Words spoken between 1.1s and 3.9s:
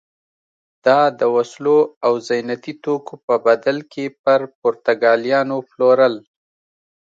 د وسلو او زینتي توکو په بدل